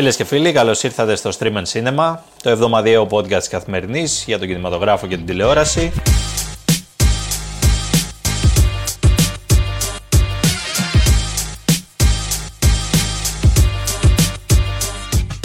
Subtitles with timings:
[0.00, 4.48] Φίλες και φίλοι, καλώς ήρθατε στο Stream and Cinema, το εβδομαδιαίο podcast καθημερινής για τον
[4.48, 5.92] κινηματογράφο και την τηλεόραση.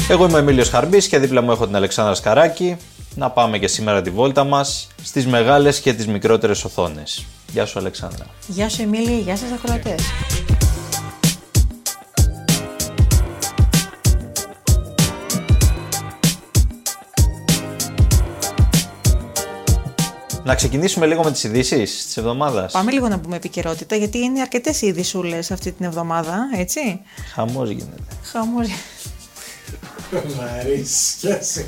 [0.09, 2.77] Εγώ είμαι ο Εμίλιος Χαρμπής και δίπλα μου έχω την Αλεξάνδρα Σκαράκη.
[3.15, 7.25] Να πάμε και σήμερα τη βόλτα μας στις μεγάλες και τις μικρότερες οθόνες.
[7.51, 8.25] Γεια σου Αλεξάνδρα.
[8.47, 10.01] Γεια σου Εμίλη, γεια σας ακροατές.
[20.45, 22.71] Να ξεκινήσουμε λίγο με τις ειδήσεις της εβδομάδας.
[22.71, 26.99] Πάμε λίγο να πούμε επικαιρότητα, γιατί είναι αρκετές ειδησούλες αυτή την εβδομάδα, έτσι.
[27.33, 28.01] Χαμός γίνεται.
[28.31, 28.67] Χαμός.
[30.11, 30.93] Μ' αρέσει.
[31.17, 31.65] Σκιάσε.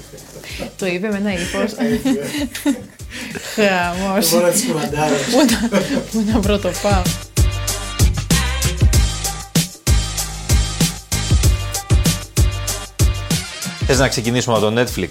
[0.77, 1.71] Το είπε με ένα ύφος.
[3.55, 4.29] Χαμός.
[4.29, 5.15] Δεν μπορώ να τις κουμαντάρω.
[5.31, 5.37] Πού
[5.71, 7.01] να- Πού να πρωτοπάω.
[13.85, 15.09] Θες να ξεκινήσουμε από το Netflix;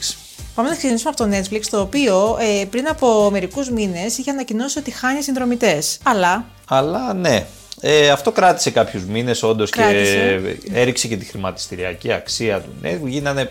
[0.57, 4.79] Πάμε να ξεκινήσουμε από το Netflix, το οποίο ε, πριν από μερικούς μήνες είχε ανακοινώσει
[4.79, 5.99] ότι χάνει συνδρομητές.
[6.02, 7.46] Αλλά; Αλλά ναι,
[7.80, 10.57] ε, αυτό κράτησε κάποιους μήνες όντως και Κράτησε.
[10.73, 13.07] έριξε και τη χρηματιστηριακή αξία του Netflix.
[13.07, 13.51] Γίνανε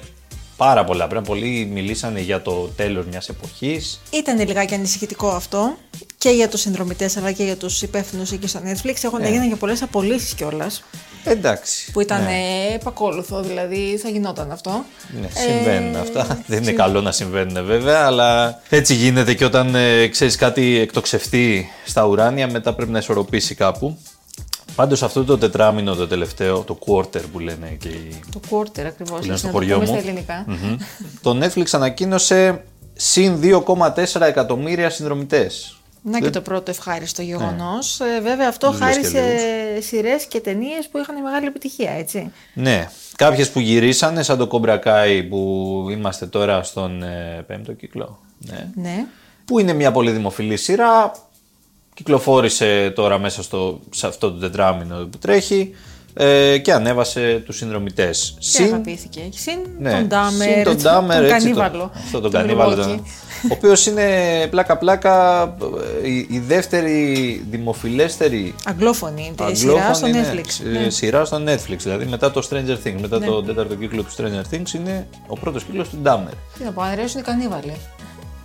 [0.58, 1.08] πάρα πολλά.
[1.08, 4.02] Πριν πολλοί μιλήσανε για το τέλος μιας εποχής.
[4.10, 5.78] ήταν λιγάκι ανησυχητικό αυτό
[6.18, 8.94] και για τους συνδρομητές αλλά και για τους υπεύθυνους εκεί στο Netflix.
[9.02, 9.28] Έχουν Ναι.
[9.28, 10.84] έγιναν και πολλές απολύσεις κιόλας.
[11.26, 11.92] Εντάξει.
[11.92, 12.30] που ήταν Ναι.
[12.72, 14.86] ε, επακόλουθο, δηλαδή θα γινόταν αυτό.
[15.22, 16.40] Ναι, συμβαίνουν Ε, αυτά.
[16.48, 20.78] Δεν είναι συ- καλό να συμβαίνουν βέβαια, αλλά έτσι γίνεται και όταν ε, ξέρεις κάτι
[20.80, 23.98] εκτοξευτεί στα ουράνια, μετά πρέπει να ισορροπήσει κάπου.
[24.76, 28.20] Πάντως αυτό το τετράμινο το τελευταίο, το quarter που λένε και οι...
[28.32, 29.26] Το quarter ακριβώς.
[29.26, 29.98] λένε στο να το χωριό πούμε μου.
[30.00, 30.46] στα ελληνικά.
[30.48, 30.76] Μμμ.
[31.22, 35.75] το Netflix ανακοίνωσε συν 2,4 εκατομμύρια συνδρομητές.
[36.08, 38.00] Να και το πρώτο ευχάριστο γεγονός.
[38.00, 38.16] Ναι.
[38.16, 39.86] Ε, βέβαια αυτό Τους λες χάρη και σε λίγους.
[39.86, 42.32] σειρές και ταινίες που είχαν μεγάλη επιτυχία, έτσι.
[42.54, 48.20] Ναι, κάποιες που γυρίσανε σαν το Cobra Kai που είμαστε τώρα στον ε, πέμπτο κύκλο.
[48.38, 48.70] Ναι.
[48.76, 49.06] Ναι.
[49.46, 51.12] που είναι μια πολύ δημοφιλή σειρά.
[51.94, 55.76] Κυκλοφόρησε τώρα μέσα στο, σε αυτό το τετράμινο που τρέχει
[56.18, 58.38] ε, και ανέβασε τους συνδρομητές.
[58.58, 59.22] Και αγαπήθηκε.
[59.34, 61.92] Συν ναι, τον Ντάμερ, συν τον, Dahmer, τον έτσι, κανίβαλο.
[61.96, 62.72] αυτό τον του κανίβαλο.
[62.74, 62.86] Milwaukee.
[62.86, 63.04] τον-
[63.52, 64.04] ο οποίος είναι
[64.50, 65.44] πλάκα-πλάκα
[66.04, 70.66] ε, η, η δεύτερη δημοφιλέστερη Αγγλόφωνη είναι σειρά αγγλόφωνη, στο ναι, Netflix.
[70.76, 70.90] ε, Ναι.
[70.90, 71.78] σειρά στο Netflix.
[71.78, 73.26] Δηλαδή μετά το Stranger Things, μετά Ναι.
[73.26, 76.34] το τέταρτο κύκλο του Stranger Things είναι ο πρώτος κύκλος του Dahmer.
[76.58, 77.74] Τι να πω, αρέσουν οι κανίβαλοι.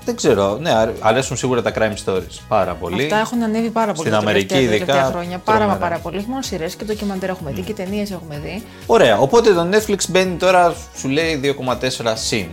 [0.04, 3.02] Δεν ξέρω, ναι, αρ- αρέσουν σίγουρα τα crime stories πάρα πολύ.
[3.02, 5.38] Αυτά έχουν ανέβει πάρα πολύ Στην τα Αμερική τελευταία, ειδικά, τελευταία χρόνια.
[5.38, 5.88] Πάρα μα τρομερά.
[5.88, 6.16] πάρα πολύ.
[6.16, 8.62] Όχι μόνο σειρές και ντοκιμαντέρ έχουμε δει και ταινίες έχουμε δει.
[8.86, 12.46] Ωραία, οπότε το Netflix μπαίνει τώρα, σου λέει 2,4 συν.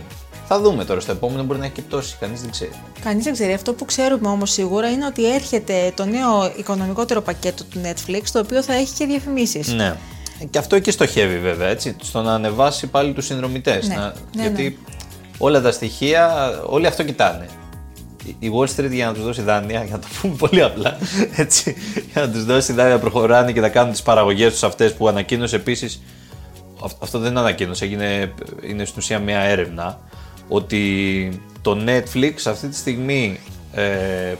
[0.50, 2.70] Θα δούμε τώρα στο επόμενο, μπορεί να έχει και πτώση, κανείς δεν ξέρει.
[3.04, 3.52] Κανείς δεν ξέρει.
[3.52, 8.38] Αυτό που ξέρουμε όμως σίγουρα είναι ότι έρχεται το νέο οικονομικότερο πακέτο του Netflix, το
[8.38, 9.72] οποίο θα έχει και διαφημίσεις.
[9.72, 9.94] Ναι.
[10.50, 13.88] Και αυτό εκεί στοχεύει βέβαια, έτσι, στο να ανεβάσει πάλι τους συνδρομητές.
[13.88, 14.78] Ναι, ναι, γιατί
[15.38, 17.46] όλα τα στοιχεία, όλοι αυτό κοιτάνε.
[18.24, 20.96] Η- Η Wall Street για να τους δώσει δάνεια, για να το πούμε πολύ απλά,
[21.36, 21.76] έτσι,
[22.12, 25.56] για να τους δώσει δάνεια, προχωράνε και θα κάνουν τις παραγωγές τους αυτές που ανακοίνωσε
[25.56, 26.02] επίσης.
[26.98, 28.32] Αυτό δεν ανακοίνωσε, έγινε,
[28.68, 29.98] είναι στην ουσία μια έρευνα
[30.48, 33.40] ότι το Netflix αυτή τη στιγμή
[33.74, 33.82] ε,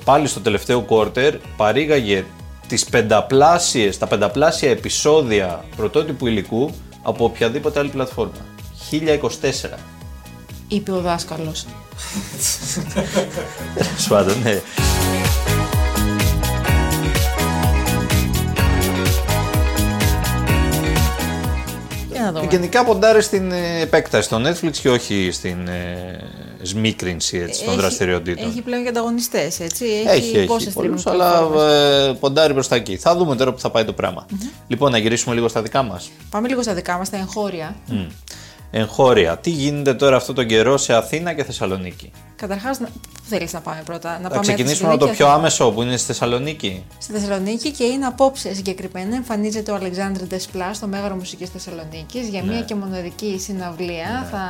[0.05, 2.25] πάλι στο τελευταίο quarter παρήγαγε
[2.69, 6.71] τις πενταπλάσιες, τα πενταπλάσια επεισόδια πρωτότυπου υλικού
[7.03, 8.33] από οποιαδήποτε άλλη πλατφόρμα.
[8.91, 9.79] 1024.
[10.69, 11.67] Είπε ο δάσκαλος.
[13.75, 14.61] Τέλος πάντων, ναι.
[22.13, 22.47] Για να δούμε.
[22.51, 26.19] Γενικά ποντάρει στην ε, επέκταση στο Netflix και όχι στην ε,
[26.63, 28.49] σμίκρινση έτσι, των Έχει- δραστηριοτήτων.
[28.49, 29.85] Έχει πλέον και ανταγωνιστές, έτσι.
[30.07, 32.09] Έχει, έχει, πόσες πολλούς, streaming αλλά πλατφόρμες.
[32.09, 32.97] ε, ποντάρει προς τα εκεί.
[32.97, 34.27] Θα δούμε τώρα που θα πάει το πράγμα.
[34.67, 36.11] Λοιπόν, να γυρίσουμε λίγο στα δικά μας.
[36.31, 37.77] Πάμε λίγο στα δικά μας, τα εγχώρια.
[37.87, 38.07] Μμ.
[38.71, 39.37] Εγχώρια.
[39.37, 43.83] Τι γίνεται τώρα αυτό τον καιρό σε Αθήνα και Θεσσαλονίκη; Καταρχάς, πού θέλεις να πάμε
[43.85, 45.39] πρώτα, Να Θα πάμε ξεκινήσουμε από το Θεσσαλονίκη, πιο Αθήνα.
[45.39, 46.85] άμεσο που είναι στη Θεσσαλονίκη.
[46.99, 52.43] Στη Θεσσαλονίκη και είναι απόψε συγκεκριμένα εμφανίζεται ο Αλεξάνδρ Ντεσπλά στο Μέγαρο Μουσικής Θεσσαλονίκης για
[52.43, 52.53] Ναι.
[52.53, 54.29] μια και μοναδική συναυλία.
[54.31, 54.41] Θα,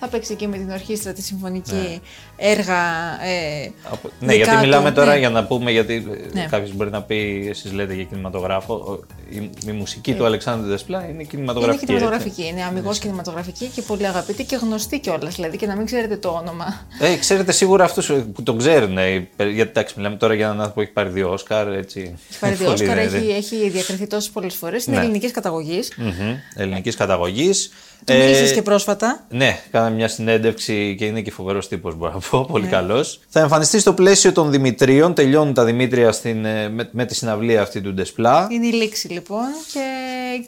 [0.00, 2.00] θα παίξει εκεί με την ορχήστρα τη Συμφωνική
[2.36, 2.80] έργα.
[3.24, 4.58] Ε, Από- Ναι, δικά γιατί του.
[4.60, 5.18] μιλάμε τώρα Ναι.
[5.18, 6.40] για να πούμε, γιατί Ναι.
[6.40, 6.46] ναι.
[6.50, 8.74] κάποιος μπορεί να πει, εσείς λέτε για κινηματογράφο.
[8.74, 8.98] ο-
[9.30, 11.86] Η, η μουσική του Αλεξάνδρου Δεσπλά είναι Είναι κινηματογραφική.
[11.86, 13.36] κινηματογραφική, είναι αμυγός κινηματογραφική
[13.74, 15.34] και πολύ αγαπητή και γνωστή κιόλας.
[15.34, 16.86] Δηλαδή και να μην ξέρετε το όνομα.
[17.00, 17.12] έτσι.
[17.12, 18.98] Ε, ξέρετε σίγουρα αυτούς που τον ξέρουν.
[18.98, 21.72] ε, Γιατί εντάξει, μιλάμε τώρα για έναν άνθρωπο που έχει πάρει δύο Όσκαρ.
[21.72, 23.32] Έτσι, Έχει πάρει δύο Πολύ, Όσκαρ, ναι, έχει, ναι.
[23.32, 24.86] έχει διακριθεί τόσες πολλές φορές.
[24.86, 25.02] Είναι Ναι.
[25.02, 25.92] ελληνικής καταγωγής.
[25.96, 27.70] Μμμ, Ελληνικής καταγωγής.
[28.04, 29.24] Του Ε, μίλησες και πρόσφατα.
[29.28, 32.44] Ναι, κάναμε μια συνέντευξη και είναι και φοβερός τύπος, μπορώ να πω.
[32.52, 33.20] Πολύ καλός.
[33.28, 35.14] Θα εμφανιστεί στο πλαίσιο των Δημητρίων.
[35.14, 38.46] Τελειώνουν τα Δημήτρια στην, ε, με, με τη συναυλία αυτή του Ντεσπλά.
[38.50, 39.80] Είναι η λήξη λοιπόν και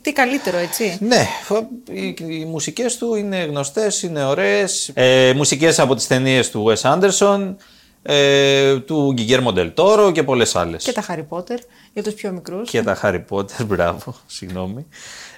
[0.02, 0.98] τι καλύτερο, έτσι.
[1.00, 2.44] Ναι, φα- οι, οι
[2.82, 4.90] μουσικές του είναι γνωστές, είναι ωραίες.
[4.94, 7.54] Ε, μουσικές από τις ταινίες του Wes Anderson,
[8.02, 10.84] ε, του Guillermo del Toro και πολλές άλλες.
[10.84, 11.58] Και τα Harry Potter
[11.92, 12.70] για τους πιο μικρούς.
[12.70, 14.86] Και τα Harry Potter, μπράβο, συγγνώμη.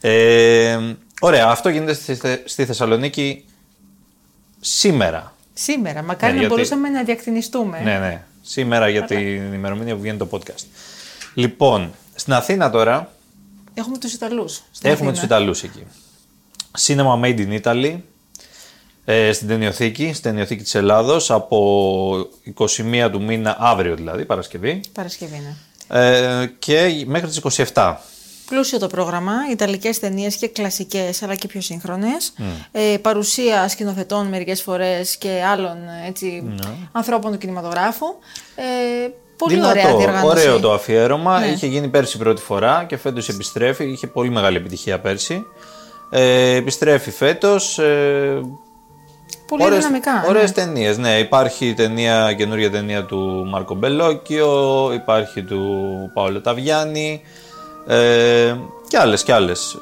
[0.01, 0.79] Ε,
[1.21, 3.45] ωραία, αυτό γίνεται στη, Θε- στη Θεσσαλονίκη
[4.61, 5.35] σήμερα.
[5.55, 7.81] Σήμερα, μακάρι Ναι, να γιατί- μπορούσαμε να διακτηνιστούμε.
[7.85, 8.23] Ναι, ναι.
[8.43, 10.65] Σήμερα για την ημερομηνία που βγαίνει το podcast.
[11.35, 13.13] Λοιπόν, στην Αθήνα τώρα
[13.75, 14.63] Έχουμε τους Ιταλούς.
[14.83, 15.83] έχουμε τους Ιταλούς εκεί.
[16.79, 17.97] Cinema Made in Italy,
[19.05, 25.43] ε, στην ταινιοθήκη, στην ταινιοθήκη της Ελλάδος, από 21 του μήνα, αύριο δηλαδή, Παρασκευή, Παρασκευή,
[25.89, 26.01] ναι.
[26.01, 27.95] ε, και μέχρι τις 27.
[28.47, 32.33] Πλούσιο το πρόγραμμα, Ιταλικές ταινίες και κλασικές αλλά και πιο σύγχρονες.
[32.39, 32.43] Mm.
[32.73, 35.77] Ε, παρουσία σκηνοθετών μερικές φορές και άλλων
[36.07, 36.71] έτσι, Ναι.
[36.93, 38.07] ανθρώπων του κινηματογράφου.
[38.57, 40.27] Ε, πολύ ωραία διοργάνωση.
[40.27, 41.39] ωραίο το αφιέρωμα.
[41.39, 41.47] Ναι.
[41.47, 43.85] Είχε γίνει πέρσι πρώτη φορά και φέτος επιστρέφει.
[43.85, 45.45] Είχε πολύ μεγάλη επιτυχία πέρσι.
[46.15, 47.79] Ε, επιστρέφει φέτος.
[47.79, 48.41] Ε,
[49.49, 50.25] Πολύ ωραίες, δυναμικά.
[50.29, 50.65] Ωραίες ναι.
[50.65, 51.19] ταινίες, ναι.
[51.19, 55.71] Υπάρχει ταινία, καινούργια ταινία του Μάρκο Μπελόκιο, υπάρχει του
[56.15, 57.23] Παόλο Ταβιάννη
[57.87, 58.55] ε,
[58.89, 59.79] και άλλες και άλλες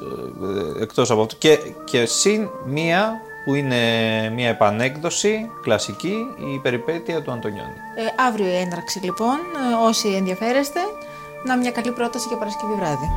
[0.79, 1.35] ε, εκτός από αυτό.
[1.39, 3.77] Και, και συν μία που είναι
[4.35, 6.15] μία επανέκδοση κλασική,
[6.53, 7.75] η περιπέτεια του Αντωνιώνη.
[7.95, 9.37] Ε, αύριο η έναρξη λοιπόν,
[9.71, 10.79] ε, όσοι ενδιαφέρεστε,
[11.45, 13.09] να μια καλή πρόταση για Παρασκευή βράδυ.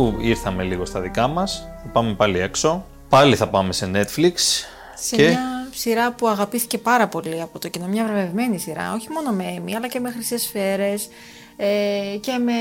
[0.00, 2.84] Αφού ήρθαμε λίγο στα δικά μας, θα πάμε πάλι έξω.
[3.08, 4.32] Πάλι θα πάμε σε Netflix.
[4.94, 5.28] Σε και...
[5.28, 9.44] μια σειρά που αγαπήθηκε πάρα πολύ από το κοινό, μια βραβευμένη σειρά, όχι μόνο με
[9.58, 11.08] Emmy, αλλά και με χρυσές σφαίρες
[11.62, 12.52] ε, και με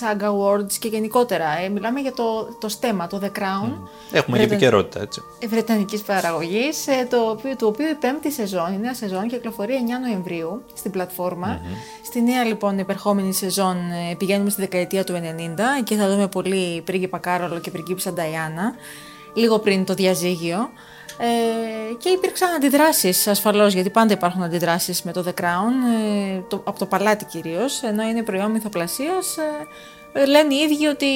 [0.00, 1.58] SAG Awards και γενικότερα.
[1.64, 3.72] Ε, μιλάμε για το, το στέμα, το The Crown.
[4.12, 5.22] Έχουμε και Βρετα- επικαιρότητα, έτσι.
[5.48, 9.98] Βρετανικής παραγωγής, ε, το οποίο, το οποίο η πέμπτη σεζόν, η νέα σεζόν, κυκλοφορεί 9
[10.08, 11.60] Νοεμβρίου στην πλατφορμα
[12.04, 13.76] Στη νέα λοιπόν επερχόμενη σεζόν
[14.10, 18.74] ε, πηγαίνουμε στη δεκαετία του 90 και θα δούμε πολύ πρίγκιπα Κάρολο και πριγκίπισσα Νταϊάνα,
[19.34, 20.68] λίγο πριν το διαζύγιο.
[21.18, 25.72] Ε, και υπήρξαν αντιδράσεις ασφαλώς, γιατί πάντα υπάρχουν αντιδράσεις με το The Crown,
[26.36, 29.36] ε, το, από το παλάτι κυρίως, ενώ είναι προϊόν μυθοπλασίας.
[29.36, 31.06] Ε, λένε οι ίδιοι ότι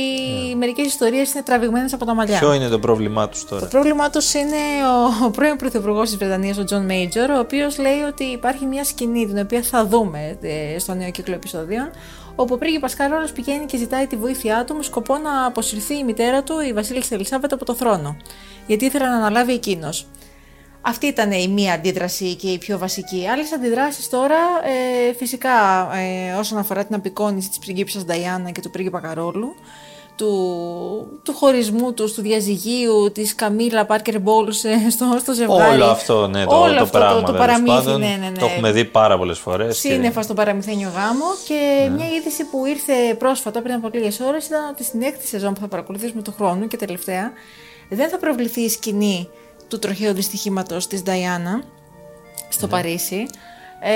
[0.56, 2.38] μερικές ιστορίες είναι τραβηγμένες από τα μαλλιά.
[2.38, 4.56] Ποιο είναι το πρόβλημά τους τώρα; Το πρόβλημά τους είναι
[5.23, 8.85] ο, ο πρώην πρωθυπουργός της Βρετανίας, ο Τζον Μέιτζορ, ο οποίος λέει ότι υπάρχει μια
[8.85, 11.91] σκηνή την οποία θα δούμε ε, στο νέο κύκλο επεισοδίων,
[12.41, 16.05] όπου ο πρίγκιπα Κάρολο πηγαίνει και ζητάει τη βοήθειά του με σκοπό να αποσυρθεί η
[16.05, 18.17] μητέρα του, η Βασίλισσα Ελισάβετ, από το θρόνο.
[18.67, 20.07] Γιατί ήθελε να αναλάβει εκείνος.
[20.81, 23.29] Αυτή ήταν η μία αντίδραση και η πιο βασική.
[23.29, 24.39] Άλλες αντιδράσεις τώρα,
[25.09, 25.51] ε, φυσικά
[25.97, 29.55] ε, όσον αφορά την απεικόνηση της πριγκίπισσας Νταϊάννα και του πρίγκιπα Καρόλου,
[30.25, 34.56] του, του χωρισμού τους, του διαζυγίου, της Καμίλα Πάρκερ Μπόλς
[34.90, 35.75] στο, στο ζευγάρι.
[35.75, 37.14] Όλο αυτό, ναι, το, Όλο το αυτό πράγμα.
[37.14, 38.00] το, το τέλος παραμύθι, πάντων.
[38.00, 38.38] ναι, ναι, ναι.
[38.38, 39.78] Το έχουμε δει πάρα πολλές φορές.
[39.78, 41.88] Σύννεφα στο παραμυθένιο γάμο και Ναι.
[41.94, 45.61] μια είδηση που ήρθε πρόσφατα πριν από λίγες ώρες ήταν ότι στην έκτη σεζόν που
[45.61, 47.32] θα παρακολουθήσουμε του χρόνου και τελευταία
[47.88, 49.28] δεν θα προβληθεί η σκηνή
[49.69, 51.62] του τροχαίου δυστυχήματος της Νταϊάννα
[52.49, 52.72] στο Ναι.
[52.72, 53.26] Παρίσι
[53.82, 53.91] ε,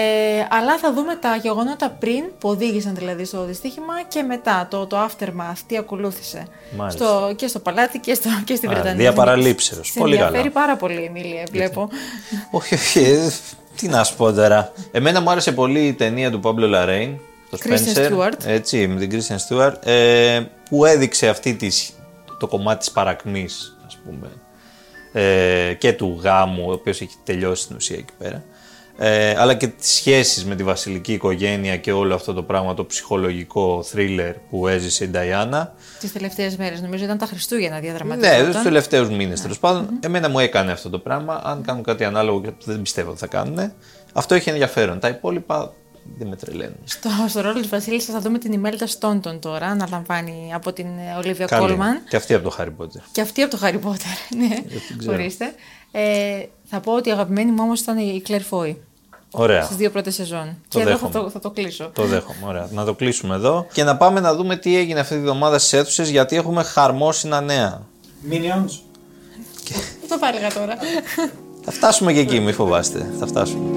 [0.50, 4.96] αλλά θα δούμε τα γεγονότα πριν που οδήγησαν δηλαδή στο δυστύχημα και μετά το, το
[5.04, 6.46] aftermath, τι ακολούθησε
[6.76, 7.04] Μάλιστα.
[7.06, 8.94] στο, και στο παλάτι και, στο, και στη Α, Βρετανία.
[8.94, 9.88] διαπαραλήψεως.
[9.88, 10.50] Σε Πολύ ενδιαφέρει καλά.
[10.66, 11.88] πάρα πολύ, Εμίλια, βλέπω.
[12.50, 13.00] Όχι, όχι.
[13.00, 13.30] ε,
[13.76, 14.72] Τι να σου πω τώρα.
[14.92, 17.18] Εμένα μου άρεσε πολύ η ταινία του Παύλο Λαρέιν,
[17.50, 18.10] το Kristen Spencer.
[18.12, 18.44] Stewart.
[18.46, 19.86] Έτσι, με την Kristen Stewart.
[19.86, 21.92] Ε, που έδειξε αυτή της,
[22.38, 24.30] το κομμάτι της παρακμής, ας πούμε.
[25.12, 28.42] Ε, και του γάμου, ο οποίος έχει τελειώσει στην ουσία εκεί πέρα.
[28.98, 32.84] Ε, αλλά και τις σχέσεις με τη βασιλική οικογένεια και όλο αυτό το πράγμα, το
[32.84, 35.74] ψυχολογικό θρίλερ που έζησε η Νταϊάννα.
[36.00, 38.38] Τις τελευταίες μέρες, νομίζω ήταν τα Χριστούγεννα διαδραματικά.
[38.38, 39.88] Ναι, τους τελευταίους μήνες τέλος πάντων.
[40.00, 41.40] Εμένα μου έκανε αυτό το πράγμα.
[41.44, 43.72] Αν κάνουν κάτι ανάλογο και δεν πιστεύω ότι θα κάνουν.
[44.12, 44.98] Αυτό έχει ενδιαφέρον.
[44.98, 45.72] Τα υπόλοιπα
[46.18, 46.76] δεν με τρελαίνουν.
[46.84, 50.86] Στο, στο ρόλο της Βασίλισσας θα δούμε την Ημέλτα Στόντον τώρα, να λαμβάνει από την
[50.86, 51.66] ε, Ολίβια Καλή.
[51.66, 52.00] Κόλμαν.
[52.08, 53.00] Και αυτή από το Harry Potter.
[53.12, 54.56] Και αυτή από το Harry Potter, ναι,
[54.98, 55.12] ξέρω.
[55.12, 55.54] ορίστε.
[55.92, 58.82] Ε, θα πω ότι η αγαπημένη μου όμως ήταν η Κλέρ Φόη.
[59.30, 59.62] Ωραία.
[59.62, 60.56] Στις δύο πρώτες σεζόν.
[60.68, 61.08] Το και δέχομαι.
[61.08, 61.90] εδώ θα το, θα το κλείσω.
[61.92, 62.46] Το δέχομαι.
[62.46, 62.68] Ωραία.
[62.72, 65.72] Να το κλείσουμε εδώ και να πάμε να δούμε τι έγινε αυτή τη βδομάδα στις
[65.72, 67.82] αίθουσες γιατί έχουμε χαρμόσυνα νέα.
[68.30, 68.78] Minions.
[69.64, 69.74] Και...
[70.08, 70.76] το πάλεγα τώρα.
[71.64, 73.14] θα φτάσουμε και εκεί, μην φοβάστε.
[73.18, 73.68] Θα φτάσουμε.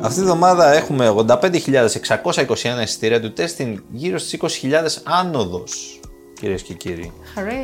[0.00, 3.60] Αυτή τη εβδομάδα έχουμε 85.621 εισιτήρια του τεστ,
[3.92, 4.70] γύρω στις 20.000
[5.02, 5.99] άνοδος
[6.40, 7.12] κυρίες και κύριοι.
[7.34, 7.62] Χαρέ.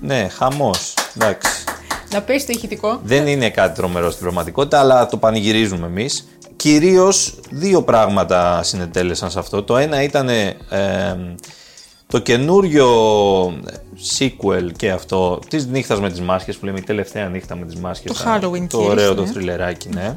[0.00, 1.64] Ναι, χαμός, εντάξει.
[2.12, 3.00] Να πέσει το ηχητικό.
[3.04, 6.28] Δεν είναι κάτι τρομερό στην πραγματικότητα, αλλά το πανηγυρίζουμε εμείς.
[6.56, 9.62] Κυρίως δύο πράγματα συνετέλεσαν σε αυτό.
[9.62, 10.54] Το ένα ήταν ε,
[12.06, 12.88] το καινούριο
[14.18, 17.76] sequel και αυτό της νύχτας με τις μάσκες που λέμε η τελευταία νύχτα με τις
[17.76, 18.12] μάσκες.
[18.12, 19.28] Το Halloween Το Kills, ωραίο το ναι.
[19.28, 20.16] θρυλεράκι, ναι.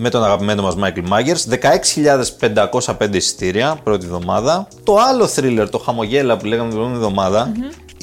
[0.00, 1.58] Με τον αγαπημένο μας Michael Myers.
[3.00, 4.68] 16.505 εισιτήρια πρώτη εβδομάδα.
[4.84, 7.52] Το άλλο thriller, το χαμογέλα που λέγαμε την προηγούμενη εβδομάδα,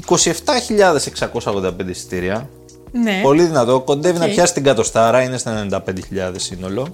[0.08, 2.50] 27.685 εισιτήρια.
[2.92, 3.20] Ναι.
[3.24, 3.80] Πολύ δυνατό.
[3.80, 4.32] Κοντεύει να Οκ.
[4.32, 6.88] πιάσει την κατοστάρα, είναι στα 95.000 σύνολο.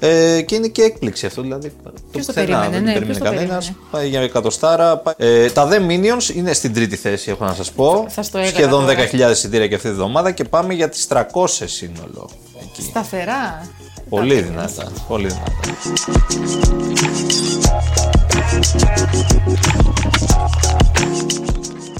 [0.00, 1.42] Ε, και είναι και έκπληξη αυτό.
[1.42, 1.72] Δηλαδή,
[2.12, 3.64] Ποιος το πουθενά περίμενε, δεν ναι, το ποιος περίμενε το κανένας.
[3.64, 3.88] περίμενε.
[3.90, 4.96] Πάει για εκατοστάρα.
[4.96, 8.06] πάει- Ε, τα The Minions είναι στην τρίτη θέση, έχω να σας πω.
[8.08, 8.94] Θα στο έλεγα Σχεδόν τώρα.
[8.94, 12.30] 10.000 εισιτήρια και αυτή τη βδομάδα και πάμε για τις 300 σύνολο.
[12.62, 12.82] Εκεί.
[12.82, 13.68] Σταθερά.
[14.12, 14.92] Πολύ δυνατά.
[15.08, 15.52] Πολύ δυνατά.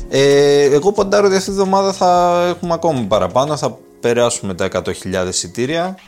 [0.08, 4.84] Ε, εγώ ποντάρω ότι αυτή τη βδομάδα θα έχουμε ακόμη παραπάνω, θα περάσουμε τα 100.000
[5.28, 5.98] εισιτήρια.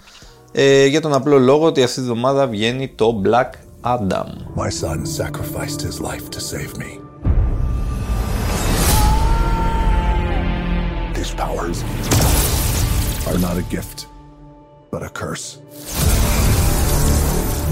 [0.53, 3.51] Ε, για τον απλό λόγο ότι αυτή τη βδομάδα βγαίνει το Black
[3.83, 4.27] Adam.
[4.57, 6.91] My son sacrificed his life to save me.
[11.15, 11.79] These powers
[13.29, 13.99] are not a gift,
[14.95, 15.47] but a curse.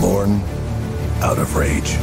[0.01, 0.31] Born
[1.29, 1.99] out of rage.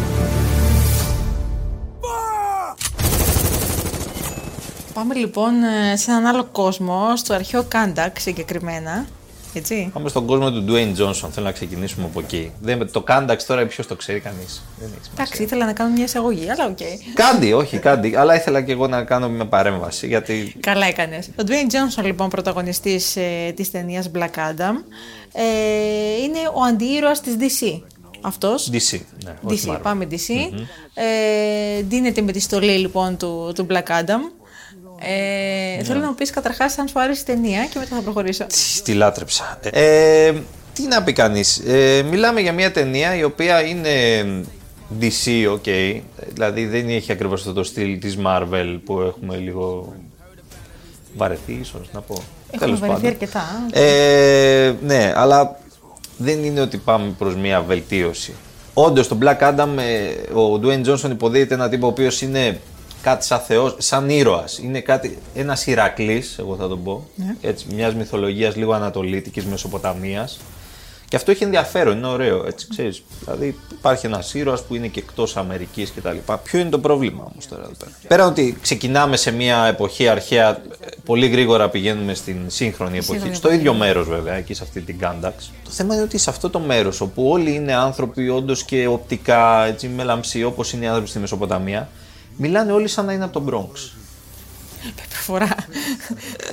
[4.93, 9.05] Πάμε λοιπόν ε, σε έναν άλλο κόσμο, στο αρχαίο Kahndaq συγκεκριμένα.
[9.53, 9.89] Έτσι.
[9.93, 11.29] Πάμε στον κόσμο του Dwayne Johnson.
[11.31, 12.51] Θέλω να ξεκινήσουμε από εκεί.
[12.61, 14.61] Δεν, το Kahndaq τώρα ποιος το ξέρει κανείς.
[14.79, 15.11] Δεν έχει σημασία.
[15.13, 16.77] Εντάξει, ήθελα να κάνω μια εισαγωγή, αλλά οκ.
[17.13, 18.15] Κάντι, όχι κάντι.
[18.15, 20.07] Αλλά ήθελα και εγώ να κάνω μια παρέμβαση.
[20.07, 21.27] Γιατί Καλά έκανες.
[21.27, 24.75] Ο Dwayne Johnson, λοιπόν, πρωταγωνιστής ε, της ταινίας Black Adam,
[25.31, 25.43] ε,
[26.23, 27.81] είναι ο αντιήρωας της DC.
[28.21, 28.69] Αυτός.
[28.71, 28.99] DC.
[29.23, 29.79] Ναι, όχι DC, Marvel.
[29.81, 30.53] πάμε DC.
[30.93, 34.38] Ε, ντύνεται με τη στολή λοιπόν του, του Black Adam.
[35.01, 35.83] Ε, Ναι.
[35.83, 38.45] Θέλω να μου πεις καταρχάς αν σου άρεσε η ταινία και μετά θα προχωρήσω.
[38.83, 39.59] Τη λάτρεψα.
[39.63, 40.33] Ε,
[40.73, 41.57] τι να πει κανείς.
[41.67, 43.89] Ε, μιλάμε για μια ταινία η οποία είναι
[44.99, 45.99] DC, ok.
[46.33, 49.93] Δηλαδή δεν έχει ακριβώς αυτό το στυλ της Marvel που έχουμε λίγο
[51.15, 52.13] βαρεθεί, ίσως να πω.
[52.51, 53.11] Έχουμε Τέλος βαρεθεί πάντων.
[53.11, 53.45] αρκετά.
[53.71, 55.59] Ε, ναι, αλλά
[56.17, 58.33] δεν είναι ότι πάμε προς μια βελτίωση.
[58.73, 62.59] Όντως, το Black Adam, ε, ο Dwayne Johnson υποδίεται ένα τύπο ο οποίος είναι
[63.01, 64.57] κάτι σαν θεός, σαν ήρωας.
[64.57, 67.07] Είναι κάτι, ένας Ηρακλής, εγώ θα τον πω,
[67.41, 70.39] έτσι, μιας μυθολογίας λίγο ανατολίτικης Μεσοποταμίας.
[71.07, 73.03] Και αυτό έχει ενδιαφέρον, είναι ωραίο, έτσι ξέρεις.
[73.19, 76.17] Δηλαδή υπάρχει ένας ήρωας που είναι και εκτός Αμερικής κτλ.
[76.43, 80.49] Ποιο είναι το πρόβλημα όμως τώρα εδώ πέρα; Πέρα ότι ξεκινάμε σε μια εποχή αρχαία,
[80.49, 80.55] ε,
[81.05, 83.61] πολύ γρήγορα πηγαίνουμε στην σύγχρονη εποχή, Σύγχρονη στο εποχή.
[83.61, 85.51] ίδιο μέρος βέβαια, εκεί σε αυτή την Κάνταξ.
[85.63, 89.65] Το θέμα είναι ότι σε αυτό το μέρος όπου όλοι είναι άνθρωποι όντως και οπτικά,
[89.65, 91.89] έτσι, μελαμψοί όπως είναι οι άνθρωποι στη Μεσοποταμία,
[92.39, 93.91] μιλάνε όλοι σαν να είναι από τον Bronx.
[95.09, 95.55] Προφορά.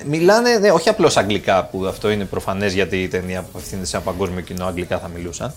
[0.07, 3.97] Μιλάνε, ναι, όχι απλώς αγγλικά που αυτό είναι προφανές γιατί η ταινία που απευθύνεται σε
[3.97, 5.55] ένα παγκόσμιο κοινό, αγγλικά θα μιλούσαν.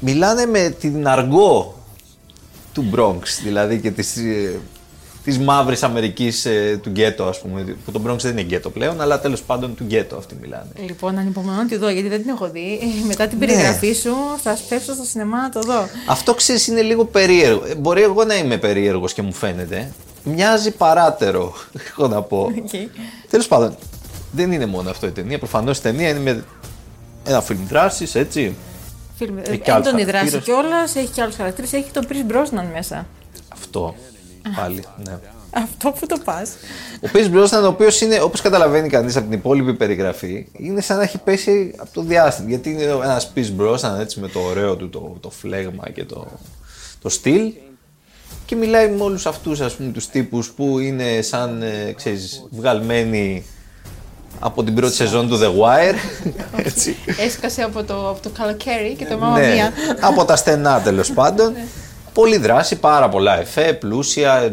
[0.00, 1.78] Μιλάνε με την αργό
[2.72, 4.16] του Bronx, δηλαδή και της,
[5.24, 8.70] ε, της μαύρης Αμερικής ε, του γκέτο ας πούμε, που το Bronx δεν είναι γκέτο
[8.70, 10.66] πλέον, αλλά τέλος πάντων του γκέτο αυτοί μιλάνε.
[10.86, 12.78] λοιπόν, ανυπομονώ να τη δω γιατί δεν την έχω δει.
[12.82, 13.30] Ε, Μετά Ναι.
[13.30, 15.86] την περιγραφή σου θα σπεύσω στο σινεμά να το δω.
[16.08, 17.64] Αυτό ξέρεις είναι λίγο περίεργο.
[17.66, 19.92] Ε, Μπορεί εγώ να είμαι περίεργος και μου φαίνεται.
[20.24, 21.54] Μοιάζει παράταιρο,
[21.88, 22.52] έχω να πω.
[22.58, 22.70] Οκ.
[23.30, 23.76] Τέλος πάντων,
[24.32, 25.38] δεν είναι μόνο αυτό η ταινία.
[25.38, 26.44] Προφανώς η ταινία είναι με
[27.24, 28.54] ένα φιλμ δράσης, έτσι.
[29.18, 30.44] Φιλμ, Έχει και άλλους έντονη δράση χαρακτήρες.
[30.44, 33.06] κιόλας, έχει και άλλους χαρακτήρες, έχει τον Chris Brosnan μέσα.
[33.48, 33.94] Αυτό.
[34.56, 35.18] Πάλι, ναι.
[35.54, 36.50] Αυτό που το πας.
[37.00, 40.96] Ο Pierce Brosnan, ο οποίος είναι, όπως καταλαβαίνει κανείς από την υπόλοιπη περιγραφή, είναι σαν
[40.96, 42.48] να έχει πέσει από το διάστημα.
[42.48, 46.26] Γιατί είναι ένας Pierce Brosnan έτσι με το ωραίο του το, το φλέγμα και το,
[47.02, 47.52] το στυλ.
[48.46, 53.44] Και μιλάει με όλους αυτούς, ας πούμε, τους τύπους που είναι σαν, ε, ξέρεις, βγαλμένοι
[54.40, 55.94] από την πρώτη σεζόν του The Wire.
[56.66, 56.96] έτσι.
[57.18, 59.72] Έσκασε από το, από το καλοκαίρι και το μάμα ναι, μία.
[60.00, 61.54] από τα στενά τέλος πάντων.
[62.14, 64.52] Πολύ δράση, πάρα πολλά εφέ, πλούσια,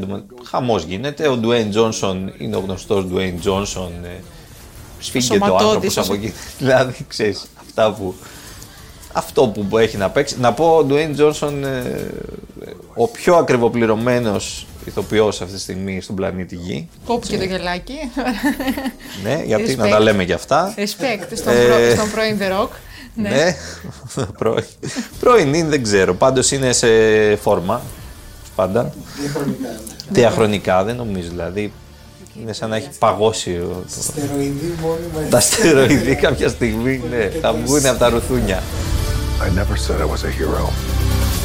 [0.50, 1.28] χαμός γίνεται.
[1.28, 3.90] Ο Dwayne Johnson είναι ο γνωστός Dwayne Johnson.
[4.04, 4.08] Ε,
[5.00, 6.34] σφίγγεται ο σωματώδης, άνθρωπος όσο- από εκεί.
[6.60, 8.16] δηλαδή, ξέρεις, αυτά που.
[9.14, 10.40] Αυτό που έχει να παίξει.
[10.40, 12.06] Να πω, ο Dwayne Johnson, ε,
[12.96, 16.90] ο πιο ακριβοπληρωμένος ηθοποιός αυτή τη στιγμή στον πλανήτη Γη.
[17.06, 17.94] Κόπηκε το γελάκι.
[19.24, 19.90] Ναι, γιατί να Respect.
[19.90, 20.74] τα λέμε και αυτά.
[20.78, 22.70] Respect στον, Ε, προ, στον πρώην The Rock.
[23.22, 23.30] Ναι.
[23.30, 23.56] Ναι,
[24.38, 24.64] πρώην.
[25.20, 26.14] πρώην είναι, δεν ξέρω.
[26.16, 26.88] Πάντως είναι σε
[27.36, 27.82] φόρμα.
[28.56, 28.94] Πάντα.
[29.22, 29.68] Διαχρονικά.
[29.68, 29.76] ναι.
[30.10, 31.30] Διαχρονικά δεν νομίζω.
[31.30, 31.74] Δηλαδή
[32.42, 35.30] είναι σαν να έχει παγώσει ο- το- Στεροειδή μόνιμα.
[35.30, 37.04] τα στεροειδή κάποια στιγμή.
[37.10, 38.64] Ναι, θα βγουν από τα ρουθούνια.
[39.42, 40.66] I never said I was a hero.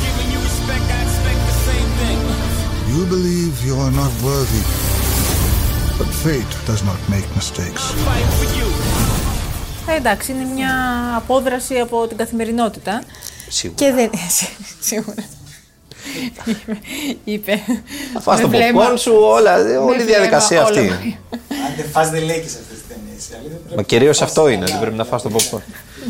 [0.05, 2.19] Giving you respect, I expect the same thing.
[2.93, 4.63] You believe you are not worthy.
[5.99, 7.83] But fate does not make mistakes.
[8.09, 8.69] Fight for you.
[9.89, 10.73] Ε, εντάξει, είναι μια
[11.17, 13.03] απόδραση από την καθημερινότητα.
[13.49, 13.85] Σίγουρα.
[13.85, 14.11] Και δεν.
[14.81, 15.25] Σίγουρα.
[16.47, 16.79] Είπε-
[17.25, 17.61] Είπε.
[18.15, 20.69] Θα φας το με βλέμμα- popcorn σου, όλα, όλη η βλέμμα, διαδικασία όλα.
[20.69, 20.81] αυτή.
[20.89, 23.29] Αν δεν φας δεν λέει και σε αυτές τις ταινίες.
[23.29, 24.71] Η αλήθεια πρέπει Μα να κυρίως φας αυτό είναι, καλά.
[24.71, 25.61] ότι πρέπει να φας το popcorn.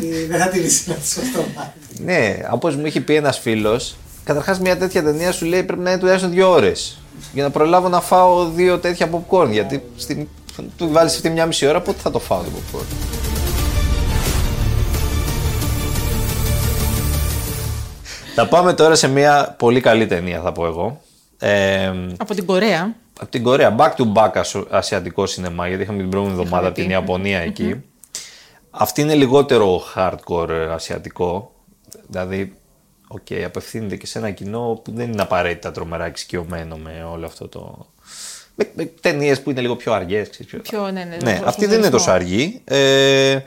[0.03, 1.73] Ε, Δεν θα τη λύσει να στο στόμα.
[1.99, 5.89] Ναι, όπως μου είχε πει ένας φίλος, καταρχάς μια τέτοια ταινία σου λέει πρέπει να
[5.89, 6.97] είναι τουλάχιστον δύο ώρες.
[7.33, 9.47] Για να προλάβω να φάω δύο τέτοια popcorn.
[9.51, 10.27] Γιατί στην...
[10.77, 12.85] του βάλεις αυτή μια μισή ώρα, πότε θα το φάω το popcorn;
[18.35, 21.01] Θα πάμε τώρα σε μια πολύ καλή ταινία, θα πω εγώ.
[21.39, 22.95] Ε, Από την Κορέα.
[23.19, 26.75] από την Κορέα, back to back ασο- ασιατικό σινεμά, γιατί είχαμε την προηγούμενη εβδομάδα από
[26.75, 26.91] την πει.
[26.91, 27.75] Ιαπωνία εκεί.
[28.69, 31.51] Αυτή είναι λιγότερο hardcore ε, ασιατικό.
[32.07, 32.55] Δηλαδή,
[33.07, 37.47] οκ, απευθύνεται και σε ένα κοινό που δεν είναι απαραίτητα τρομερά εξοικειωμένο με όλο αυτό
[37.47, 37.85] το.
[38.55, 40.29] Με, με ταινίες που είναι λίγο πιο αργές.
[40.45, 40.59] Πιο...
[40.59, 41.89] Πιο, ναι, ναι, ναι, προς αυτή τον δεν είναι ρυθμό.
[41.97, 42.61] τόσο αργή.
[42.63, 43.37] Ε,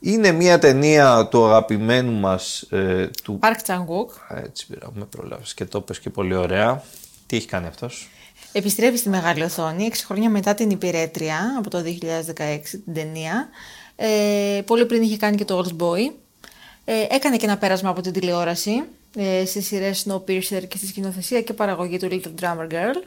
[0.00, 5.54] είναι μια ταινία του αγαπημένου μας ε, του Park Chan-wook Α, Έτσι πήρα, με προλάβεις
[5.54, 6.82] και το πες και πολύ ωραία.
[7.26, 8.08] Τι έχει κάνει αυτός;
[8.52, 13.48] επιστρέφει στη μεγάλη οθόνη 6 χρόνια μετά την Υπηρέτρια από το 2016 την ταινία.
[13.96, 16.12] Ε, πολύ πριν είχε κάνει και το Old Boy.
[16.84, 18.82] Ε, έκανε και ένα πέρασμα από την τηλεόραση
[19.16, 23.02] ε, στις σειρές Snowpiercer και στη σκηνοθεσία και παραγωγή του Little Drummer Girl.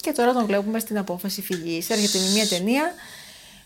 [0.00, 1.90] Και τώρα τον βλέπουμε στην απόφαση φυγής.
[1.90, 2.92] Έρχεται με μια ταινία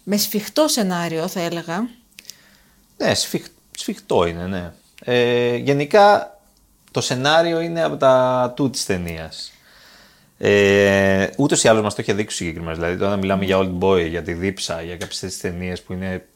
[0.02, 1.88] με σφιχτό σενάριο θα έλεγα.
[2.98, 3.44] Ναι, σφιχ,
[3.76, 4.72] σφιχτό είναι, ναι.
[5.04, 6.38] Ε, γενικά
[6.90, 9.52] το σενάριο είναι από τα του της ταινίας.
[10.38, 12.74] Ε, Ούτως ή άλλως μας το είχε δείξει συγκεκριμένα.
[12.74, 16.26] Δηλαδή, τώρα μιλάμε για Old Boy, για τη δίψα, για κάποιες τέτοιες ταινίες που είναι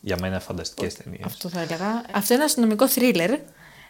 [0.00, 1.22] για μένα φανταστικές ταινίες.
[1.24, 2.04] Αυτό θα έλεγα.
[2.12, 3.30] Αυτό είναι ένα αστυνομικό θρίλερ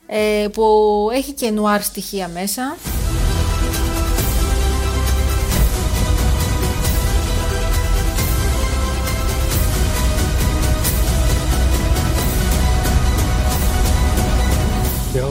[0.07, 2.77] ε, που έχει και νουάρ στοιχεία μέσα.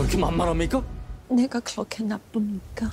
[0.05, 0.83] 그렇게 만만합니까?
[1.31, 2.91] 내가 그렇게 나쁩니까?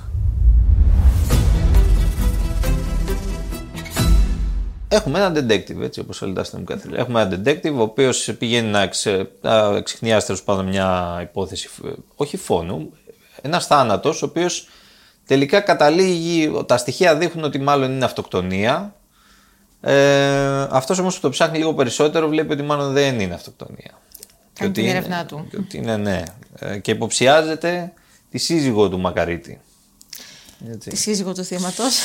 [4.90, 7.00] Έχουμε έναν detective, έτσι όπως όλοι τα αστυνομικά θρύλα.
[7.00, 11.90] Έχουμε έναν detective, ο οποίος πηγαίνει να, εξε, να εξηχνιάσει τέλος πάντων μια υπόθεση, ε,
[12.16, 12.94] όχι φόνου,
[13.42, 14.68] ένας θάνατος, ο οποίος
[15.26, 18.96] τελικά καταλήγει, τα στοιχεία δείχνουν ότι μάλλον είναι αυτοκτονία.
[19.82, 23.92] Ε, αυτός όμως που το ψάχνει λίγο περισσότερο βλέπει ότι μάλλον δεν είναι αυτοκτονία.
[24.53, 25.47] Και Κάνει την είναι- έρευνά του.
[25.51, 26.23] Και ότι είναι ναι.
[26.59, 27.93] Ε, και υποψιάζεται
[28.31, 29.61] τη σύζυγό του Μακαρίτη.
[30.71, 30.91] Έτσι.
[30.91, 31.95] Τη σύζυγο του θύματος.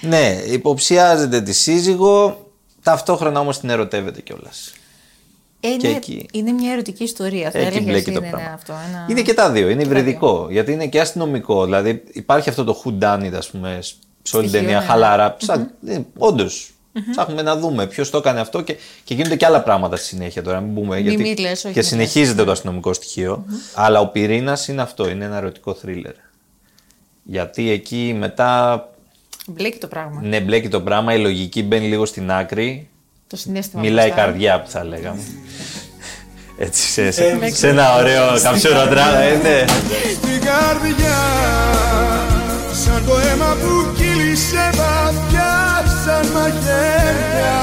[0.00, 2.46] Ναι, υποψιάζεται τη σύζυγο,
[2.82, 4.72] ταυτόχρονα όμως την ερωτεύεται κιόλας.
[5.60, 6.28] Ε, Και είναι, εκεί.
[6.32, 7.50] είναι μια ερωτική ιστορία.
[7.50, 8.50] Θα Εκεί έλεγες μπλέκει το είναι πράγμα.
[8.52, 8.72] αυτό.
[8.88, 9.06] Ένα...
[9.10, 10.46] Είναι και τα δύο, είναι και τα υβριδικό.
[10.50, 11.64] Γιατί είναι και αστυνομικό.
[11.64, 14.84] Δηλαδή υπάρχει αυτό το who done it, ας πούμε, σε όλη την Στοιχείο, ταινία, ναι.
[14.86, 15.36] χαλαρά.
[15.40, 15.98] Σαν, ε,
[16.96, 20.06] όντως, ψάχνουμε να δούμε ποιος το έκανε αυτό και, και γίνονται και άλλα πράγματα στη
[20.06, 20.60] συνέχεια τώρα.
[20.60, 23.44] Μην πούμε, γιατί μη λες, όχι και μη συνεχίζεται το αστυνομικό στοιχείο.
[23.74, 26.12] Αλλά ο πυρήνας είναι αυτό, είναι ένα ερωτικό θρίλερ.
[27.22, 28.80] Γιατί εκεί μετά
[29.46, 30.20] Μπλέκει το πράγμα.
[30.22, 32.88] ναι, μπλέκει το πράγμα, η λογική μπαίνει λίγο στην άκρη.
[33.26, 33.82] Το συνέστημα.
[33.82, 34.26] Μιλάει η μπροστά.
[34.26, 35.22] καρδιά που θα λέγαμε.
[36.58, 39.64] Έτσι, σε, σε, σε ένα ωραίο καψουροτράγα, ε, ναι.
[40.14, 41.16] στην καρδιά
[42.84, 45.65] Σαν το αίμα που κύλησε βαθιά
[46.06, 47.56] σαν μαχαίρια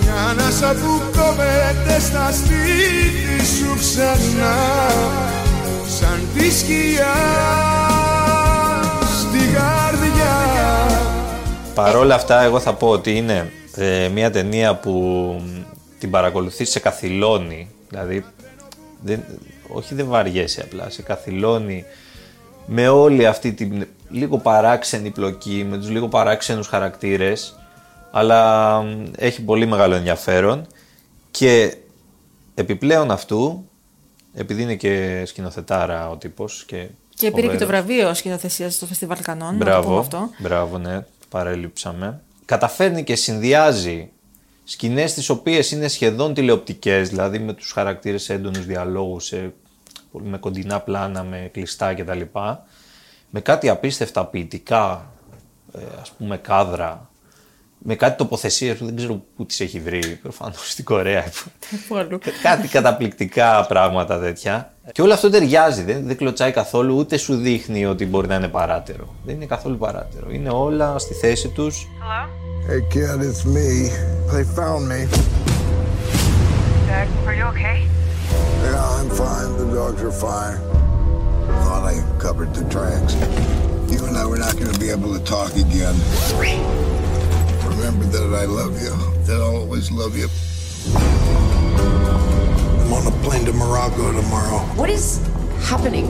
[0.00, 4.56] Μια ανάσα που κόβεται στα σπίτι σου ξανά.
[5.86, 7.14] Σαν τη σκιά
[9.20, 10.36] στην καρδιά
[11.74, 14.90] Παρόλα αυτά, εγώ θα πω ότι είναι ε, μια ταινία που
[15.44, 15.62] μ,
[15.98, 17.68] την παρακολουθείς σε καθυλώνει.
[17.88, 18.24] Δηλαδή,
[19.00, 19.24] δεν,
[19.68, 21.84] όχι δεν βαριέσαι απλά, σε καθυλώνει
[22.66, 27.58] με όλη αυτή την λίγο παράξενη πλοκή, με τους λίγο παράξενους χαρακτήρες,
[28.10, 30.66] αλλά μ, έχει πολύ μεγάλο ενδιαφέρον
[31.30, 31.76] και
[32.54, 33.68] επιπλέον αυτού,
[34.34, 37.68] επειδή είναι και σκηνοθετάρα ο τύπος και, Και πήρε και το φοβερός.
[37.86, 39.56] βραβείο σκηνοθεσίας στο Φεστιβάλ Κανών.
[39.56, 40.30] να το πούμε Μπράβο, αυτό.
[40.38, 42.20] μπράβο, ναι, παρέλειψαμε.
[42.44, 44.10] Καταφέρνει και συνδυάζει
[44.64, 49.52] σκηνές τις οποίες είναι σχεδόν τηλεοπτικές, δηλαδή με τους χαρακτήρες σε έντονους διαλόγους, σε,
[50.12, 52.20] με κοντινά πλάνα, με κλειστά κτλ.
[53.30, 55.12] Με κάτι απίστευτα ποιητικά,
[55.74, 57.10] ε, ας πούμε κάδρα,
[57.84, 61.24] με κάτι τοποθεσίες που δεν ξέρω πού τις έχει βρει, προφανώς στην Κορέα.
[61.88, 62.18] Πού αλλού.
[62.42, 64.72] κάτι καταπληκτικά πράγματα τέτοια.
[64.92, 68.48] Και όλο αυτό ταιριάζει, δεν, δεν κλωτσάει καθόλου, ούτε σου δείχνει ότι μπορεί να είναι
[68.48, 69.14] παράτερο.
[69.24, 70.30] Δεν είναι καθόλου παράτερο.
[70.30, 71.86] Είναι όλα στη θέση τους.
[72.68, 73.70] Hey kid, it's me.
[74.32, 75.00] They found me.
[76.88, 77.78] Dad, are you okay?
[78.64, 79.50] Yeah, I'm fine.
[79.58, 80.57] The dogs are fine.
[81.63, 83.13] Thought I covered the tracks.
[83.91, 85.95] You and I were not going to be able to talk again.
[87.73, 88.93] Remember that I love you.
[89.27, 90.27] That I'll always love you.
[92.81, 94.59] I'm on a plane to Morocco tomorrow.
[94.81, 95.05] What is
[95.69, 96.07] happening?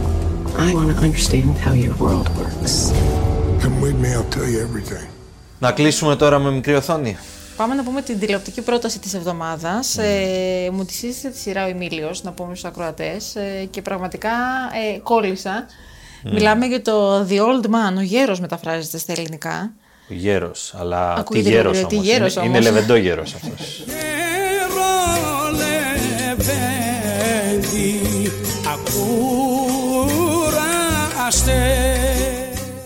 [0.57, 2.91] I want to understand how your world works.
[3.61, 4.09] Come with me.
[4.13, 5.07] I'll tell you everything.
[5.59, 7.17] Να κλείσουμε τώρα με μικρή οθόνη.
[7.56, 9.98] Πάμε να πούμε την τηλεοπτική πρόταση της εβδομάδας.
[9.98, 14.30] Ε, μου τη σύστησε τη σειρά ο Εμίλιος, να πούμε στους ακροατές, ε, και πραγματικά
[14.94, 15.66] ε, κόλλησα.
[16.24, 19.72] Μιλάμε για το The Old Man, ο γέρος μεταφράζεται στα ελληνικά.
[20.10, 22.06] Ο γέρος, αλλά Ακούγεται τι γέρος λίγο, τι όμως.
[22.06, 22.70] γέρος είναι, είναι όμως.
[22.70, 23.84] λεβεντό γέρος αυτός.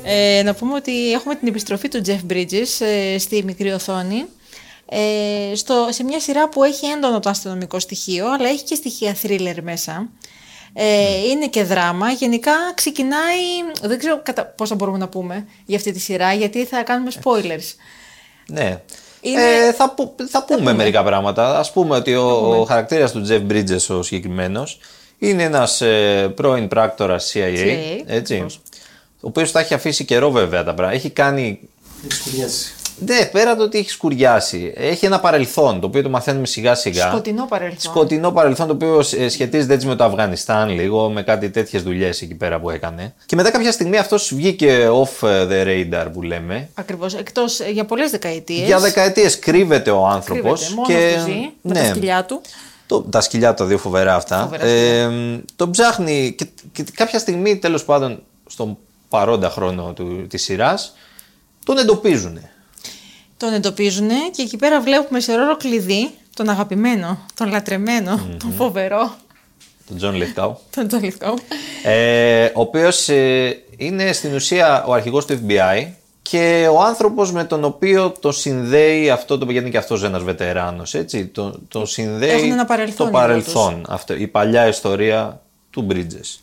[0.09, 4.25] Ε, να πούμε ότι έχουμε την επιστροφή του Jeff Bridges ε, στη μικρή οθόνη.
[4.89, 9.17] Ε, στο, σε μια σειρά που έχει έντονο το αστυνομικό στοιχείο, αλλά έχει και στοιχεία
[9.23, 10.09] thriller μέσα.
[10.73, 12.11] Ε, Είναι και δράμα.
[12.11, 13.37] Γενικά ξεκινάει.
[13.83, 17.75] Δεν ξέρω κατά, πόσα μπορούμε να πούμε για αυτή τη σειρά, γιατί θα κάνουμε spoilers.
[18.49, 18.81] Ναι.
[19.21, 21.59] Είναι- Ε, θα, που- θα πούμε μερικά πράγματα.
[21.59, 22.29] Ας πούμε ότι ο,
[22.61, 24.79] ο χαρακτήρας του Jeff Bridges ο συγκεκριμένος
[25.19, 28.61] είναι ένας ε, πρώην πράκτορας CIA, CIA, έτσι, ακριβώς.
[29.21, 30.99] ο οποίος τα έχει αφήσει καιρό βέβαια τα πράγματα.
[30.99, 31.61] Έχει κάνει
[32.11, 32.75] Έχει σκουριάσει.
[32.99, 37.09] Ναι, πέρα το ότι έχεις σκουριάσει, έχει ένα παρελθόν το οποίο το μαθαίνουμε σιγά σιγά.
[37.09, 37.79] Σκοτεινό παρελθόν.
[37.79, 42.23] Σκοτεινό παρελθόν το οποίο ε, σχετίζεται έτσι με το Αφγανιστάν λίγο, με κάτι τέτοιες δουλειές
[42.23, 43.15] εκεί πέρα που έκανε.
[43.27, 46.69] Και μετά κάποια στιγμή αυτός βγήκε off ε, the radar που λέμε.
[46.75, 48.67] Ακριβώς, εκτός ε, για πολλές δεκαετίες.
[48.67, 50.75] Για δεκαετίες κρύβεται ο άνθρωπος.
[50.87, 52.41] Κρύβεται, μόνος του ζει, με τα σκυλιά του.
[52.87, 54.43] Το, τα σκυλιά του, τα δύο φοβερά αυτά.
[54.43, 55.09] Φοβερά ε,
[55.57, 58.79] τον ψάχνει και, και κάποια στιγμή τέλος πάντων στον
[59.09, 60.95] παρόντα χρόνο του, της σειράς
[61.65, 62.41] τον εντοπίζουν.
[63.37, 69.15] Τον εντοπίζουν και εκεί πέρα βλέπουμε σε ρόλο κλειδί τον αγαπημένο, τον λατρεμένο, τον φοβερό,
[69.89, 70.59] Τον Τζον Λίθγκοου.
[70.77, 71.35] τον Τζον Λίθγκοου.
[71.83, 75.87] ε, ο οποίος ε, είναι στην ουσία ο αρχηγός του FBI
[76.23, 80.23] και ο άνθρωπος με τον οποίο το συνδέει αυτό, το γιατί είναι και αυτός ένας
[80.23, 84.67] βετεράνος, έτσι, το, το συνδέει Έχουν ένα παρελθόν το οι δύο παρελθόν, αυτό, η παλιά
[84.67, 86.41] ιστορία του Bridges.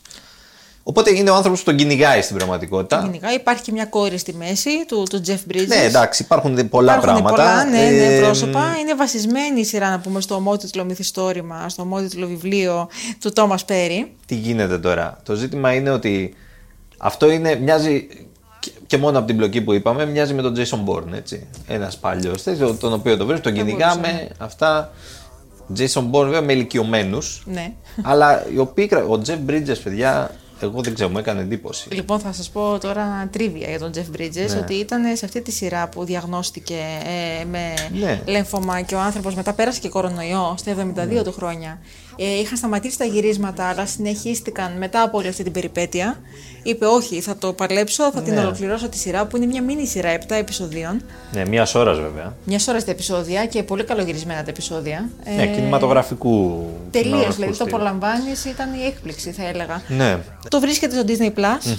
[0.85, 3.01] Οπότε είναι ο άνθρωπος που τον κυνηγάει στην πραγματικότητα.
[3.03, 5.67] Γενικά υπάρχει και μια κόρη στη μέση του, του Jeff Bridges.
[5.67, 7.43] Ναι, εντάξει, υπάρχουν δε- πολλά Υπάρχουν πράγματα.
[7.43, 8.77] πολλά ναι, ναι, Ε, πρόσωπα.
[8.81, 14.07] Είναι βασισμένη η σειρά, να πούμε, στο ομότιτλο μυθιστόρημα, στο ομότιτλο βιβλίο του Thomas Perry.
[14.25, 16.33] Τι γίνεται τώρα; Το ζήτημα είναι ότι
[16.97, 18.07] αυτό είναι, μοιάζει
[18.59, 21.47] και- και μόνο από την πλοκή που είπαμε, μοιάζει με τον Jason Bourne, έτσι.
[21.67, 24.91] Ένας παλιός, τέτοιο, τον οποίο το βρίσκει, τον κυνηγάμε, αυτά.
[25.77, 27.73] Jason Bourne βέβαια με ηλικιωμένους, Ναι.
[28.01, 30.31] αλλά οι οποίοι, κρα- ο Jeff Bridges, παιδιά,
[30.63, 31.93] εγώ δεν ξέρω, μου έκανε εντύπωση.
[31.93, 34.59] Λοιπόν, θα σας πω τώρα τρίβια για τον Jeff Bridges, Ναι.
[34.61, 36.77] ότι ήταν σε αυτή τη σειρά που διαγνώστηκε
[37.41, 38.21] ε, με Ναι.
[38.25, 41.79] λέμφωμα και ο άνθρωπος μετά πέρασε και κορονοϊό στα 72 του χρόνια.
[42.15, 46.17] Ε, είχαν σταματήσει τα γυρίσματα, αλλά συνεχίστηκαν μετά από όλη αυτή την περιπέτεια.
[46.63, 48.39] Είπε όχι, θα το παλέψω, θα την Ναι.
[48.39, 51.01] ολοκληρώσω τη σειρά, που είναι μια μίνι σειρά 7 επεισοδίων.
[51.33, 52.35] Ναι, μιας ώρας βέβαια.
[52.45, 55.09] Μιας ώρας τα επεισόδια και πολύ καλογυρισμένα τα επεισόδια.
[55.35, 56.65] Ναι, κινηματογραφικού.
[56.91, 57.75] Τελείως, κινηματογραφικού δηλαδή το στυλ.
[57.75, 59.81] απολαμβάνεις, ήταν η έκπληξη, θα έλεγα.
[59.87, 60.17] Ναι.
[60.49, 61.77] Το βρίσκεται στο Disney Plus.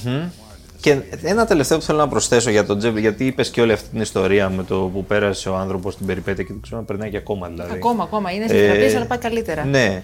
[0.80, 3.88] Και ένα τελευταίο που θέλω να προσθέσω για τον Τζεφ, γιατί είπες και όλη αυτή
[3.88, 7.10] την ιστορία με το που πέρασε ο άνθρωπος στην περιπέτεια και δεν ξέρω αν περνάει
[7.10, 7.72] και ακόμα δηλαδή.
[7.74, 8.30] Ακόμα, ακόμα.
[8.32, 9.64] Είναι σε Ε, θεραπεία, αλλά πάει καλύτερα.
[9.64, 10.02] Ναι.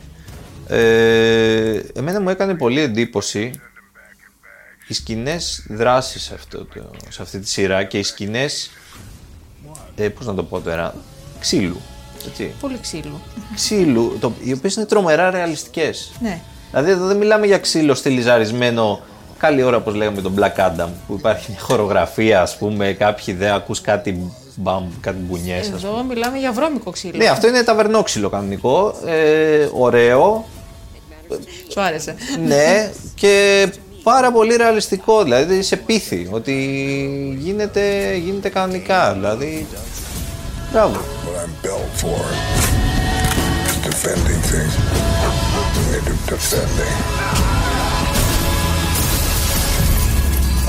[0.70, 3.50] Ε, εμένα μου έκανε πολύ εντύπωση
[4.88, 8.70] οι σκηνές δράσει σε, αυτό το- σε αυτή τη σειρά και οι σκηνές.
[9.96, 10.94] Ε, Πώς να το πω τώρα.
[11.40, 11.80] Ξύλου.
[12.28, 12.54] Έτσι.
[12.60, 13.20] Πολύ ξύλου.
[13.54, 16.12] Ξύλου, το, οι οποίες είναι τρομερά ρεαλιστικές.
[16.20, 16.40] Ναι.
[16.70, 19.00] Δηλαδή εδώ δεν μιλάμε για ξύλο στυλιζαρισμένο.
[19.38, 23.52] Καλή ώρα, όπως λέγαμε, τον Black Adam, που υπάρχει μια χορογραφία, ας πούμε, κάποιοι δεν
[23.52, 25.92] ακούς κάτι μπαμ, κάτι μπουνιές, ας πούμε.
[25.92, 27.16] Εδώ μιλάμε για βρώμικο ξύλο.
[27.16, 30.48] Ναι, αυτό είναι ταβερνόξυλο κανονικό, ε, ωραίο,
[31.72, 32.14] Σου άρεσε.
[32.46, 33.66] ναι, και
[34.02, 36.54] πάρα πολύ ρεαλιστικό, δηλαδή σε πείθει ότι
[37.38, 39.66] γίνεται, γίνεται κανονικά, δηλαδή,
[40.72, 40.94] μπράβο.
[40.94, 42.22] What I'm built for
[43.68, 44.74] is defending things.
[45.90, 46.96] We do defending.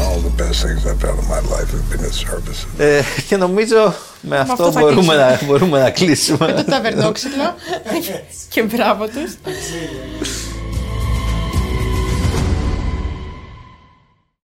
[0.03, 2.67] All the best things I've done in my life have been in service.
[2.77, 5.37] Ε, και νομίζω με αυτό, αυτό θα μπορούμε, κλείσουμε.
[5.39, 6.53] να, μπορούμε να κλείσουμε.
[6.53, 7.55] Το ταβερνόξυλο.
[8.53, 9.33] και μπράβο τους.